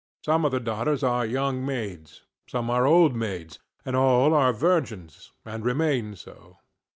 [0.25, 5.31] Some of the daughters are young maids, some are old maids, and all are virgins
[5.45, 6.57] and remain so.